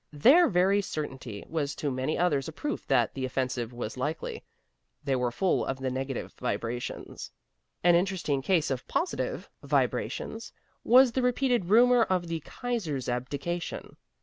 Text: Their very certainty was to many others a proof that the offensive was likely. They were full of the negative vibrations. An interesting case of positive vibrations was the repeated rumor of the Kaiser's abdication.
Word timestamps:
Their 0.13 0.47
very 0.49 0.81
certainty 0.81 1.45
was 1.47 1.75
to 1.75 1.91
many 1.91 2.17
others 2.17 2.47
a 2.47 2.51
proof 2.51 2.87
that 2.87 3.13
the 3.13 3.23
offensive 3.23 3.71
was 3.71 3.97
likely. 3.97 4.43
They 5.03 5.15
were 5.15 5.29
full 5.29 5.63
of 5.63 5.77
the 5.79 5.91
negative 5.91 6.33
vibrations. 6.39 7.29
An 7.83 7.93
interesting 7.93 8.41
case 8.41 8.71
of 8.71 8.87
positive 8.87 9.47
vibrations 9.61 10.51
was 10.83 11.11
the 11.11 11.21
repeated 11.21 11.65
rumor 11.65 12.01
of 12.01 12.29
the 12.29 12.39
Kaiser's 12.39 13.07
abdication. 13.09 13.95